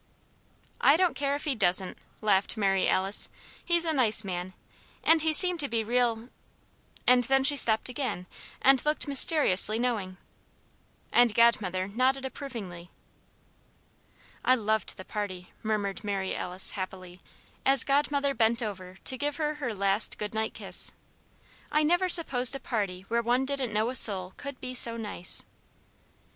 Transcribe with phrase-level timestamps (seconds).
[0.81, 3.29] "I don't care if he doesn't," laughed Mary Alice;
[3.63, 4.53] "he's a nice man,
[5.03, 6.29] and he seemed to be real"
[7.07, 8.25] And then she stopped again
[8.63, 10.17] and looked mysteriously knowing.
[11.11, 12.89] And Godmother nodded approvingly.
[14.43, 17.21] "I loved the party," murmured Mary Alice, happily,
[17.63, 20.93] as Godmother bent over to give her her last good night kiss.
[21.71, 25.43] "I never supposed a party where one didn't know a soul could be so nice."